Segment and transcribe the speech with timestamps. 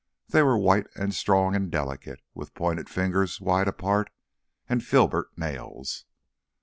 [0.29, 4.09] They were white and strong and delicate, with pointed fingers wide apart,
[4.67, 6.05] and filbert nails.